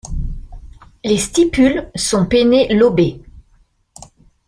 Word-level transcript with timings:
Les 1.03 1.19
stipules 1.19 1.91
sont 1.93 2.25
pennées-lobées. 2.25 3.21